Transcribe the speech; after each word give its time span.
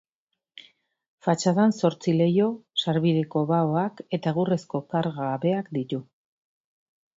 Fatxadan 1.27 1.75
zortzi 1.81 2.13
leiho, 2.21 2.47
sarbideko 2.85 3.45
baoak 3.53 4.03
eta 4.19 4.35
egurrezko 4.35 4.85
karga-habeak 4.97 5.73
ditu. 5.81 6.05